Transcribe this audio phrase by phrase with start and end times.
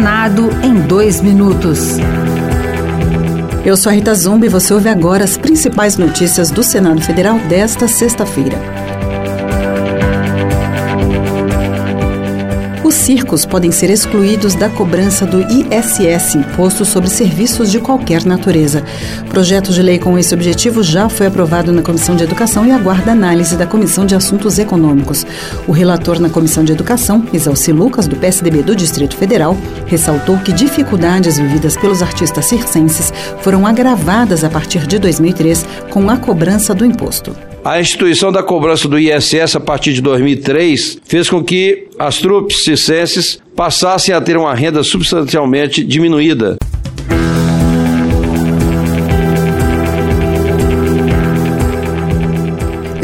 [0.00, 1.98] Senado em dois minutos.
[3.62, 7.38] Eu sou a Rita Zumbi e você ouve agora as principais notícias do Senado Federal
[7.40, 8.79] desta sexta-feira.
[13.10, 18.84] Circos podem ser excluídos da cobrança do ISS, Imposto sobre Serviços de Qualquer Natureza.
[19.28, 23.10] Projeto de lei com esse objetivo já foi aprovado na Comissão de Educação e aguarda
[23.10, 25.26] análise da Comissão de Assuntos Econômicos.
[25.66, 29.56] O relator na Comissão de Educação, Isalci Lucas, do PSDB do Distrito Federal,
[29.86, 36.16] ressaltou que dificuldades vividas pelos artistas circenses foram agravadas a partir de 2003 com a
[36.16, 37.49] cobrança do imposto.
[37.62, 42.64] A instituição da cobrança do ISS a partir de 2003 fez com que as trupes
[42.64, 46.56] circenses passassem a ter uma renda substancialmente diminuída.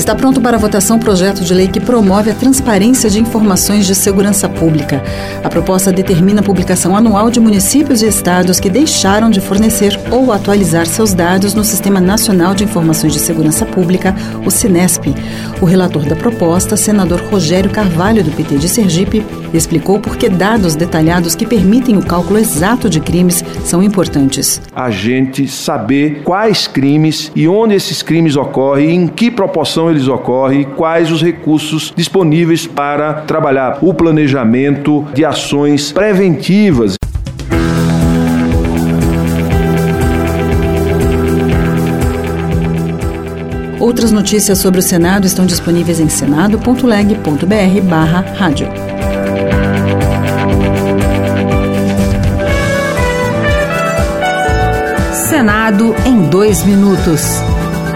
[0.06, 3.92] Está pronto para votação o projeto de lei que promove a transparência de informações de
[3.92, 5.02] segurança pública.
[5.42, 10.30] A proposta determina a publicação anual de municípios e estados que deixaram de fornecer ou
[10.30, 15.12] atualizar seus dados no Sistema Nacional de Informações de Segurança Pública, o SINESP.
[15.60, 20.76] O relator da proposta, senador Rogério Carvalho, do PT de Sergipe, explicou por que dados
[20.76, 24.60] detalhados que permitem o cálculo exato de crimes são importantes.
[24.72, 30.64] A gente saber quais crimes e onde esses crimes ocorrem, em que proporção eles ocorrem,
[30.64, 36.96] quais os recursos disponíveis para trabalhar o planejamento de ações preventivas.
[43.78, 48.68] Outras notícias sobre o Senado estão disponíveis em senado.leg.br barra rádio.
[55.28, 57.40] Senado em dois minutos.